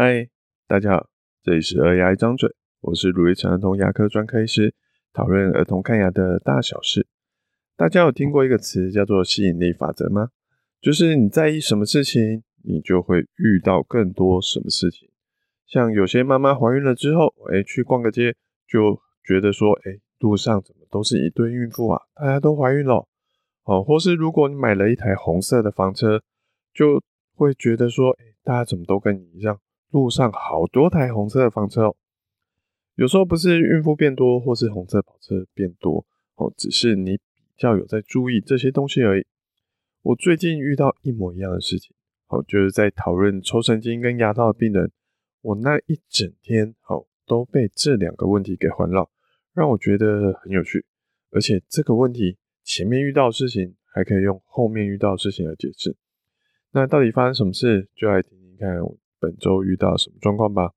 [0.00, 0.28] 嗨，
[0.68, 1.08] 大家好，
[1.42, 2.48] 这里是儿牙一张嘴，
[2.82, 4.72] 我是卢玉成儿童牙科专科医师，
[5.12, 7.08] 讨论儿童看牙的大小事。
[7.76, 10.28] 大家有听过一个词叫做吸引力法则吗？
[10.80, 15.10] 就是你在意什么事情，你就会遇到更多什么事情。
[15.66, 18.36] 像有些妈妈怀孕了之后，哎，去逛个街，
[18.68, 23.04] 就觉得说，哎，路上怎么都是一堆孕妇啊，大家都怀孕了。
[23.64, 26.22] 哦，或是如果你买了一台红色的房车，
[26.72, 27.02] 就
[27.34, 29.58] 会觉得说，哎，大家怎么都跟你一样，
[29.90, 31.96] 路上好多台红色的房车哦。
[32.94, 36.04] 有时候不是孕妇变多，或是红色跑车变多，
[36.36, 37.22] 哦，只是你比
[37.56, 39.24] 较有在注意这些东西而已。
[40.02, 41.94] 我最近遇到一模一样的事情，
[42.28, 44.90] 哦，就是在讨论抽神经跟牙套的病人，
[45.42, 49.10] 我那一整天，哦，都被这两个问题给环绕，
[49.52, 50.84] 让我觉得很有趣，
[51.30, 52.36] 而且这个问题。
[52.64, 55.96] 前面遇到的事情，还可以用后面遇到的事情来解释。
[56.72, 57.88] 那到底发生什么事？
[57.96, 58.76] 就来听听看
[59.20, 60.72] 本周遇到什么状况吧。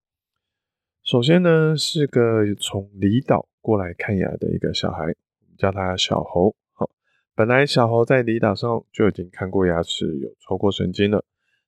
[1.03, 6.55] 首先呢，是个从离岛过来看牙的一个小孩，我们叫他小猴。
[6.73, 6.89] 好，
[7.33, 11.25] 本来小猴在离岛上就已经看过牙齿有抽过神经了，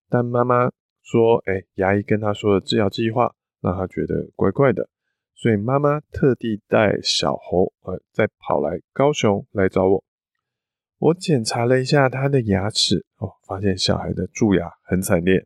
[0.07, 0.71] 但妈妈
[1.01, 4.87] 说，哎、牙医跟他说的治疗计划让他觉得怪怪的，
[5.33, 10.03] 所以妈妈特地带小猴，呃，再跑来高雄来找我。
[10.99, 15.45] 我检查了一下他的牙齿，哦，发现小孩的蛀牙很惨烈，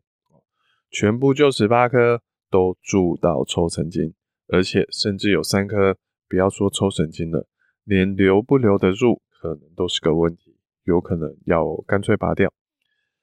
[0.90, 4.14] 全部就十八颗都蛀到抽神经，
[4.48, 5.96] 而且甚至有三颗，
[6.28, 7.46] 不要说抽神经了，
[7.84, 12.52] 连留不留得住可能都是个问题，有可能要干脆拔掉。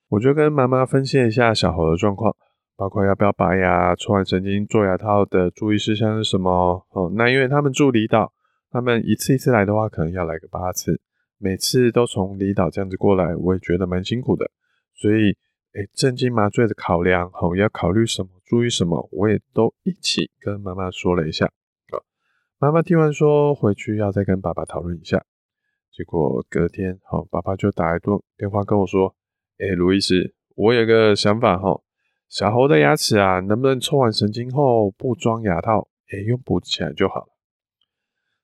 [0.09, 2.35] 我就跟妈妈分析一下小猴的状况，
[2.77, 6.85] 包括要不要拔牙、抽完神经做牙套的注意事项是什么。
[6.91, 8.31] 哦，那因为他们住离岛，
[8.69, 11.01] 他们一次一次来的话，可能要来个八次。
[11.37, 14.49] 每次都从离岛这样子过来，我也觉得蛮辛苦的，
[14.93, 15.35] 所以，
[15.75, 21.47] 诶，镇静麻醉的考量，好，要考虑什么，注意什么，我也都一起跟妈妈说了一下。
[21.47, 21.99] 啊，
[22.57, 25.25] 妈妈听完说回去要再跟爸爸讨论一下。
[25.91, 29.13] 结果隔天，好，爸爸就打一通电话跟我说，
[29.57, 31.81] 诶，卢医师，我有个想法哈，
[32.29, 37.27] 小猴的牙齿啊，能不能抽完神经后不装牙套，诶，用补起来就好了。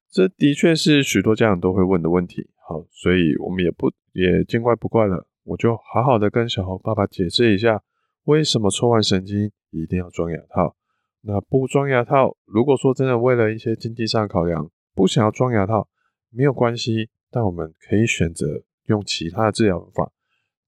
[0.09, 2.49] 这的确是许多家长都会问的问题。
[2.67, 5.25] 好，所以我们也不也见怪不怪了。
[5.43, 7.83] 我就好好的跟小猴爸爸解释一下，
[8.23, 10.75] 为什么抽完神经一定要装牙套。
[11.21, 15.87] 那不装牙套，如果说真的为了一些经济上考量，不想要装牙套，
[16.29, 17.09] 没有关系。
[17.33, 20.11] 但我们可以选择用其他的治疗方法，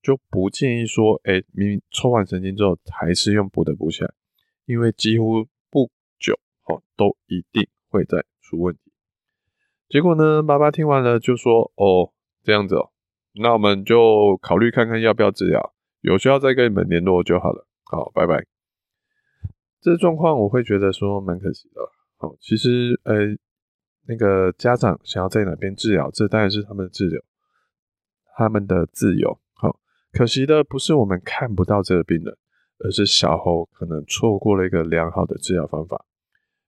[0.01, 4.13] 就不建议说，哎，明明抽完神经之后还是用补的补起来，
[4.65, 8.93] 因为几乎不久，哦，都一定会再出问题。
[9.89, 12.91] 结果呢，爸爸听完了就说：“哦，这样子哦，
[13.35, 17.67] 那我们就考虑看看要不要治疗，有需要再跟你们联络就好了。
[17.83, 18.45] 好，拜拜。”
[19.81, 21.81] 这状况我会觉得说蛮可惜的。
[22.17, 23.15] 好，其实呃，
[24.07, 27.21] 那个家长想要在哪边治疗，这当然是他们的自由，
[28.37, 29.37] 他们的自由。
[29.53, 29.77] 好，
[30.11, 32.37] 可惜的不是我们看不到这个病人，
[32.79, 36.05] 而是小猴可能错过了一个良好的治疗方法。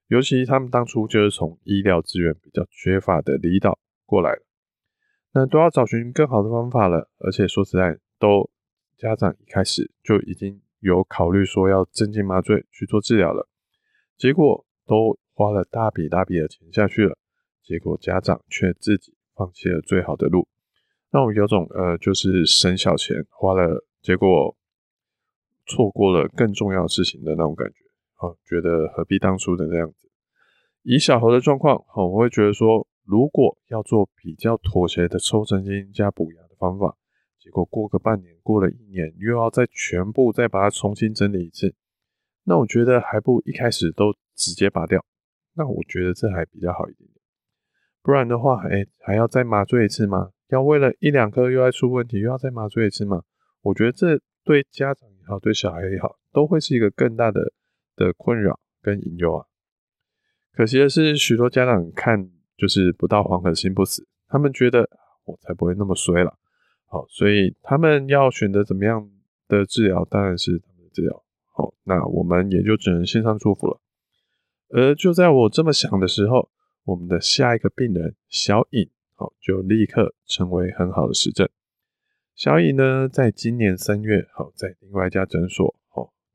[0.07, 4.37] 尤其他们当初就是从医疗资源比较缺乏的离岛过来，
[5.35, 7.09] 那都要找寻更好的方法了。
[7.19, 8.49] 而且说实在，都
[8.97, 13.49] 家长一开始就已经有考虑说要镇静麻醉去做治疗了，
[14.17, 17.17] 结果都花了大笔大笔的钱下去了，
[17.61, 20.47] 结果家长却自己放弃了最好的路，
[21.11, 24.55] 那我有种呃，就是省小钱花了，结果
[25.65, 27.75] 错过了更重要的事情的那种感觉。
[28.21, 30.09] 哦，觉得何必当初的那样子？
[30.83, 36.97] 以小侯的状况，哦，我会觉得说，如果要做比较妥协的抽神经加补牙的方法，
[37.39, 41.73] 结果过个半年，过了一年，又要再全部再把它重新整理一次，
[42.43, 45.05] 那我觉得还不一开始都直接拔掉，
[45.53, 47.21] 那我觉得这还比较好一点点。
[48.01, 50.31] 不然的话，哎，还要再麻醉一次吗？
[50.49, 53.23] 要为了一两颗又要出问题，又要再麻醉一次吗？
[53.61, 57.53] 我觉得这对家长也好，对小孩也好，都会是一个更大的。
[57.97, 59.45] 的困扰跟隐忧啊，
[60.51, 64.89] 可惜的是，许多家长看就是不到黄河心不死，他们觉得
[65.25, 66.37] 我才不会那么衰了，
[66.87, 69.09] 好，所以他们要选择怎么样
[69.47, 71.23] 的治疗，当然是他们的治疗，
[71.53, 73.79] 好，那我们也就只能线上祝福了。
[74.69, 76.49] 而就在我这么想的时候，
[76.83, 81.47] 我们的下一个病人小颖，好，就立刻成为很好的实证。
[82.35, 85.75] 小颖呢，在今年三月，好，在另外一家诊所。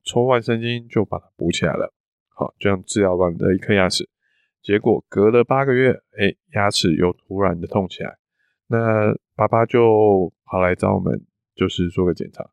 [0.03, 1.93] 抽完神经就把它补起来了，
[2.31, 4.09] 好，这样治疗完的一颗牙齿，
[4.63, 8.19] 结果隔了八个月，哎，牙齿又突然的痛起来，
[8.67, 11.25] 那爸爸就跑来找我们，
[11.55, 12.49] 就是做个检查，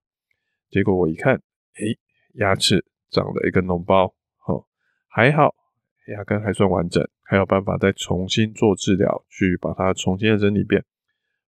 [0.69, 1.97] 结果我一看，哎，
[2.35, 4.15] 牙齿长了一个脓包，
[4.45, 4.65] 哦，
[5.09, 5.53] 还好
[6.07, 10.85] 牙根还算完整，还有办法再重新做治疗，去把它重新的整理遍。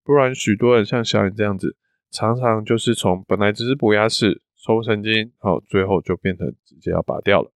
[0.03, 1.77] 不然许多人像小颖这样子，
[2.09, 7.51] 常常就是从本来只是补牙齿、抽神经，好，最后就变成直接要拔掉了，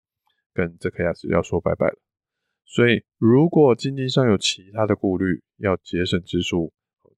[0.53, 1.95] 跟这颗牙齿要说拜拜了。
[2.73, 6.71] 所以，如果经济上有其他的顾虑，要节省支出，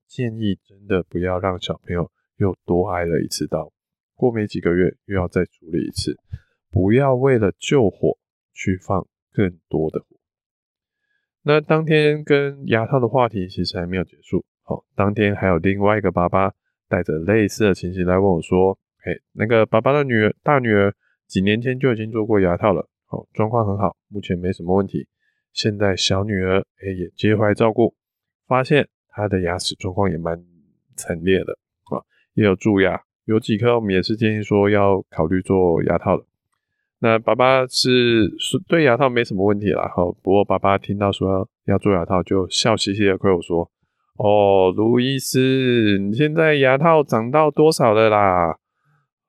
[0.08, 3.72] 建议真的不要让小朋友又多挨了一次刀，
[4.16, 6.18] 过没几个月又要再处理一次，
[6.72, 8.18] 不要为了救火
[8.52, 10.08] 去放更多的火。
[11.44, 14.44] 那当天跟牙套的话题其实还没有结束。
[14.64, 16.52] 好，当天还有另外一个爸爸
[16.90, 18.76] 带着类似的情形来问我说
[19.06, 20.96] ：“嘿，那个爸爸的女儿，大女儿
[21.28, 25.08] 几年前就已经做过牙套了，好，状况很好，目前没什么问题。
[25.54, 27.96] 现在小女儿哎也接回来照顾，
[28.48, 30.44] 发现她的牙齿状况也蛮
[30.98, 32.04] 惨烈的啊，
[32.34, 36.26] 也有蛀牙，有几颗我们也是建议说要考虑做牙套的。
[37.00, 43.70] 那爸爸是是对牙套没什么问题啦，好，不过爸爸听到说要做牙套，就笑嘻嘻的亏我说。”
[44.16, 48.52] 哦，卢医师，你现在牙套长到多少了啦？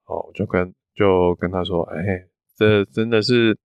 [0.05, 3.56] 哦，就跟就跟他说，哎，这真的是，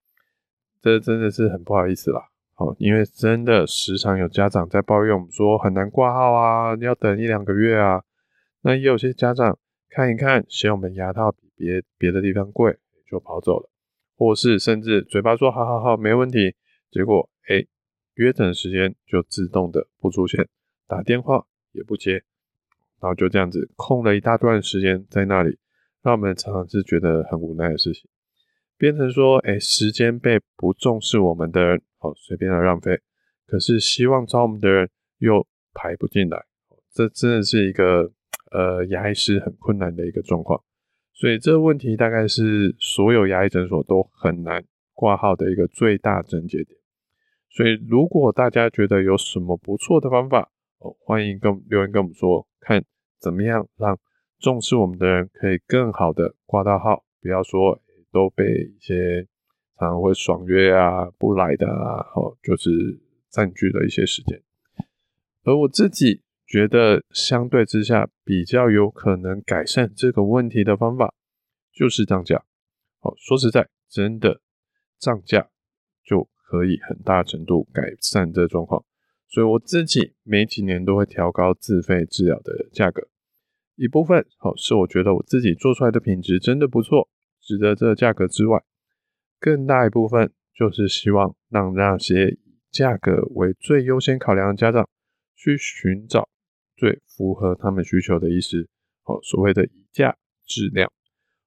[0.82, 2.29] 这真的是很不好意思啦。
[2.60, 8.04] 哦，因为真的时常有家长在抱怨我们说很难挂号啊，要等一两个月啊。
[8.62, 9.58] 那也有些家长
[9.90, 12.78] 看一看，嫌我们牙套比别别的地方贵，
[13.10, 13.70] 就跑走了，
[14.18, 16.54] 或是甚至嘴巴说好好好没问题，
[16.92, 17.66] 结果哎，
[18.16, 20.46] 约诊时间就自动的不出现。
[20.86, 22.24] 打电话也不接，
[23.00, 25.58] 然后就这样子空了一大段时间在那里，
[26.02, 28.10] 让我们常常是觉得很无奈的事情，
[28.80, 33.02] 变成说，哎，时间被不重视我们的人，好随便的浪费，
[33.46, 36.46] 可是希望找我们的人又排不进来，
[36.94, 38.10] 这真的是一个
[38.52, 40.64] 呃牙医师很困难的一个状况，
[41.14, 46.80] 所以这个问题大概是所有牙医诊所都很难挂号的一个最大症结点，
[47.50, 52.82] 所以如果大家觉得有什么不错的方法，哦，欢迎跟留言跟我们说，看
[53.20, 54.00] 怎么样让
[54.40, 57.82] 重视我们的人可以更好的挂到号，不要说
[58.12, 59.28] 都被一些
[59.78, 62.70] 常常会爽约啊、不来的啊，哦，就是
[63.30, 64.42] 占据了一些时间。
[65.44, 71.14] 而我自己觉得，相对之下比较有可能改善这个问题的方法，
[71.72, 72.44] 就是涨价。
[73.02, 74.42] 哦，说实在，真的
[75.00, 75.50] 涨价
[76.04, 78.84] 就可以很大程度改善这状况。
[79.28, 83.08] 所以我自己每几年都会调高自费治疗的价格，
[83.76, 87.08] 一部分好是我觉得我自己做出来的品质真的不错，
[87.50, 88.62] 值得这价格之外，
[89.40, 94.88] 更大一部分就是希望让那些以价格为最优先考量的家长
[95.36, 96.30] 去寻找
[96.78, 98.70] 最符合他们需求的医师，
[99.02, 100.16] 好，所谓的以价
[100.46, 100.92] 质量。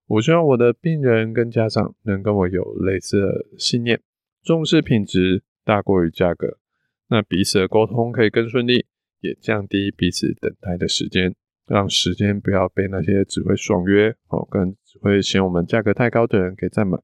[0.09, 4.03] 我希望我的病人跟家长能跟我有类似的信念，
[4.43, 6.59] 重视品质大过于价格。
[7.07, 8.87] 那彼此的沟通可以更顺利，
[9.21, 11.37] 也降低彼此等待的时间，
[11.73, 17.03] 让时间不要被那些只会爽约哦，跟只会嫌我们价格太高的人给占满。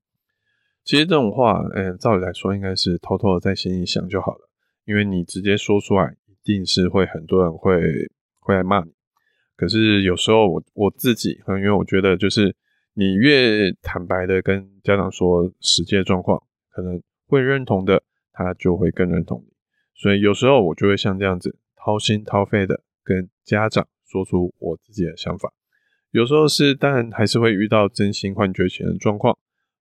[0.85, 4.51] 其实这种话，嗯，照理来说应该是偷偷的在心里想就好了，
[4.85, 7.81] 因为你直接说出来，一定是会很多人会
[8.41, 8.93] 会来骂你。
[9.57, 12.55] 可是有时候我我自己，因为我觉得就是
[12.93, 18.03] 你越坦白的跟家长说实际的状况，可能会认同的，
[18.33, 19.53] 他就会更认同你。
[19.95, 25.53] 所以有时候我就会像这样子掏心掏肺的跟家长说出我自己的想法。
[26.11, 29.39] 有时候是当然还是会遇到真心换绝情的状况。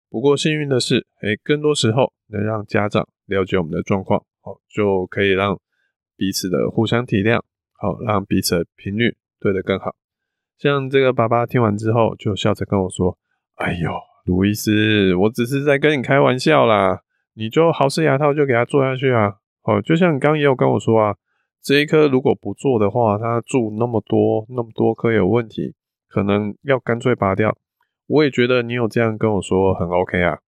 [0.10, 5.60] 不过幸运的是，诶，更多时候能让家长了解我们的状况，好，就可以让
[6.16, 7.42] 彼此的互相体谅，
[7.74, 9.96] 好，让彼此的频率对得更好。
[10.58, 13.18] 像这个爸爸听完之后就笑着跟我说
[13.56, 13.92] ：“哎呦，
[14.26, 17.02] 路易斯，我只是在跟你开玩笑啦，
[17.34, 21.16] 你就好事牙套就给他做下去啊。”哦，就像你刚刚也有跟我说啊，
[21.68, 25.76] 这一颗如果不做的话，它蛀那么多那么多颗有问题，
[26.08, 27.58] 可能要干脆拔掉。
[28.06, 30.40] 我也觉得你有这样跟我说很 OK 啊。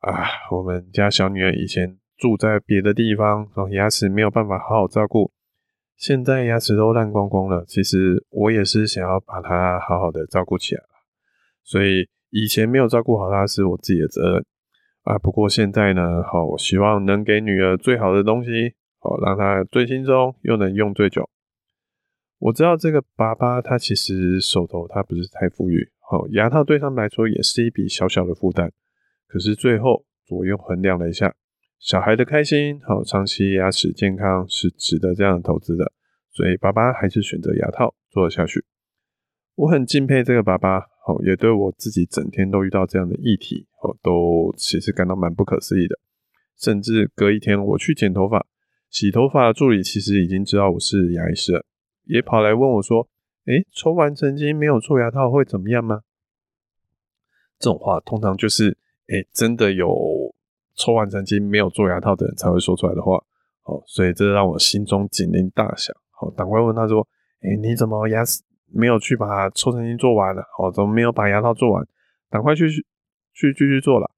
[0.00, 5.30] 啊，我们家小女儿以前住在别的地方，哦，牙齿没有办法好好照顾，
[5.96, 7.64] 现在牙齿都烂光光了。
[7.68, 10.82] 其实我也是想要把她好好的照顾起来，
[11.62, 14.44] 所以以前没有照顾好她是我自己的责任。
[15.04, 18.74] 啊，不过现在呢，好，我希望能给女儿最好的东西，
[19.06, 21.28] 哦，让他最轻松又能用最久。
[22.38, 28.72] 我知道这个爸爸他其实手头他不是太富裕，好，牙套对他们来说也是一笔小小的负担。
[29.28, 31.34] 可是最后左右衡量了一下，
[31.78, 35.92] 小孩的开心，好，长期牙齿健康是值得这样的投资的，
[36.32, 38.64] 所以爸爸还是选择牙套做了下去。
[39.54, 45.98] 我很敬佩这个爸爸，好，也对我自己整天都遇到这样的议题，哦，都其实感到蛮不可思议的。
[46.58, 48.46] 甚至隔一天我去剪头发、
[48.98, 51.62] 洗头发的助理其实已经知道我是牙医师了，
[52.04, 53.06] 也跑来问我说
[53.44, 56.00] ：“诶，抽完神经没有做牙套会怎么样吗？”
[57.60, 59.86] 这种话通常就是，诶，真的有
[60.76, 63.22] 抽完神经没有做牙套的人才会说出来的话。
[63.64, 65.94] 哦，所以这让我心中警铃大响。
[66.12, 67.06] 好，赶快问他说
[67.44, 70.40] ：“诶，你怎么牙齿没有去把抽神经做完了？
[70.58, 71.86] 哦，怎么没有把牙套做完？
[72.30, 72.66] 赶快去
[73.34, 74.10] 去继续做了。”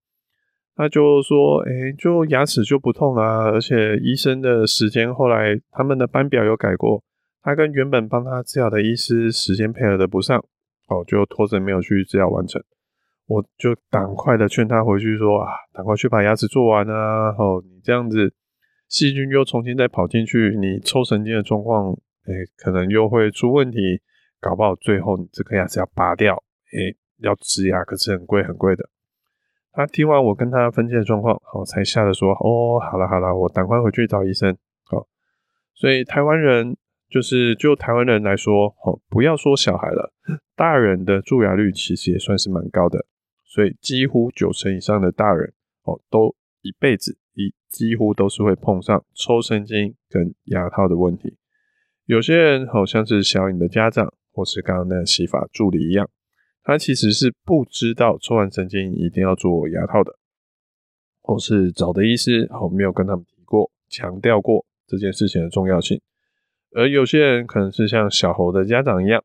[0.79, 7.03] 他就说：“诶，就牙齿就不痛啦，而且医生的时间后来他们的班表有改过，
[7.43, 10.39] 他跟原本帮他治疗的医师时间配合的不上，
[10.87, 12.63] 哦，就拖着没有去治疗完成。”
[13.27, 17.35] 我就赶快的劝他回去说啊，赶快去把牙齿做完啊！
[17.37, 18.33] 哦，你这样子
[18.89, 21.93] 细菌又重新再跑进去，你抽神经的状况，
[22.25, 23.79] 哎、可能又会出问题，
[24.41, 26.43] 搞不好最后你这颗牙齿要拔掉，
[26.73, 28.89] 哎、要植牙可是很贵很贵的。
[29.73, 34.57] 他听完我跟他分析的状况，好，才吓得说，哦，好了好了，我赶快回去找医生。
[34.85, 35.07] 好，
[35.75, 36.77] 所以台湾人
[37.09, 40.13] 就是就台湾人来说，哦，不要说小孩了，
[40.57, 43.07] 大人的蛀牙率其实也算是蛮高的。
[43.45, 45.53] 所以几乎九成以上的大人
[45.85, 51.37] 哦，都一辈子一几乎都是会碰上抽神经跟牙套的问题。
[52.05, 56.09] 有些人好像是小颖的家长，或是刚刚那个洗发助理一样，
[56.69, 60.19] 他其实是不知道抽完神经一定要做牙套的，
[61.23, 65.99] 或是找的医师哦没有跟他们提过、强调过这件事情的重要性。
[66.73, 69.25] 而有些人可能是像小猴的家长一样，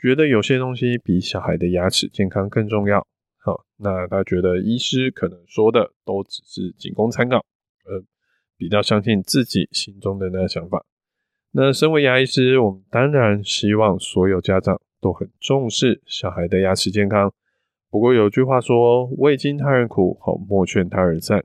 [0.00, 3.04] 觉得有些东西比小孩的牙齿健康更重要。
[3.38, 7.38] 好，那他觉得医师可能说的都只是仅供参考，
[7.84, 8.00] 呃，
[8.56, 10.86] 比较相信自己心中的那个想法。
[11.50, 17.32] 那身为牙医师，我们当然希望所有家长都很重视小孩的牙齿健康。
[17.90, 21.44] 不过有句话说：“未经他人苦，好莫劝他人善。”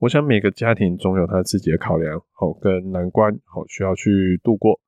[0.00, 4.80] 我想每个家庭总有他自己的考量，好跟难关，好需要去度过。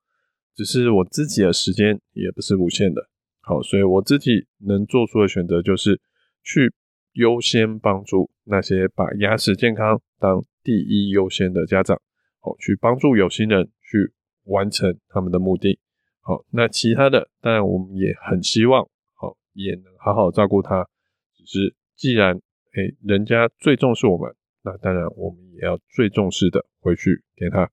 [0.55, 3.09] 只是我自己的时间也不是无限的，
[3.41, 5.99] 好，所以我自己能做出的选择就是。
[6.43, 6.73] 去
[7.13, 12.01] 优先帮助那些把牙齿健康当第一优先的家长，
[12.39, 14.11] 好，去帮助有心人去
[14.45, 15.77] 完成他们的目的。
[16.21, 20.87] 好，那其他的当然我们也很希望，好，也能好好照顾他。
[21.33, 22.35] 只是既然
[22.73, 27.69] 哎、人家最重视我们，那当然我们也要最重视的回去给他。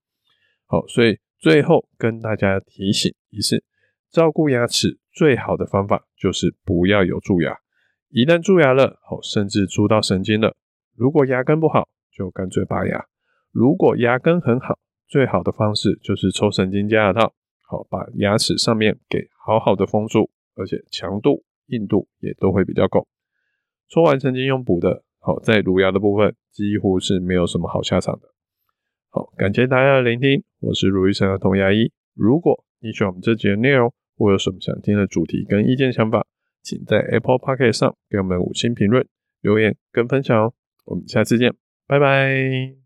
[0.67, 3.63] 好，所以最后跟大家提醒一次，
[4.11, 7.57] 照顾牙齿最好的方法就是不要有蛀牙。
[8.09, 10.57] 一旦蛀牙了，好，甚至蛀到神经了，
[10.97, 13.05] 如果牙根不好，就干脆拔牙；
[13.53, 17.35] 如果牙根很好，最好的方式就是抽神经加牙套，
[17.71, 23.07] 好，把牙齿上面给好好的封住，而且强度、硬度也都会比较够。
[23.91, 28.31] 抽完曾经用补的，好，在乳牙的部分几乎是没有什么好下场的。
[29.11, 31.93] 好，感谢大家的聆听，我是卢医生儿童牙医。
[32.15, 36.27] 如果你喜欢我们这集的内容，或有什么想听的主题跟意见想法，
[36.63, 39.07] 请在 Apple Podcast 上给我们五星评论、
[39.43, 40.55] 留言跟分享哦。
[40.87, 41.55] 我们下次见，
[41.87, 42.77] 拜拜。